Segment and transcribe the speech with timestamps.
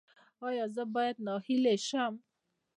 [0.47, 2.13] ایا زه باید ناهیلي شم؟